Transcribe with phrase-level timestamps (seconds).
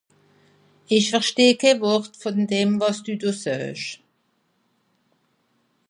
[0.95, 3.89] Ìch versteh kenn Wort vùn dem, wàs dü do saasch.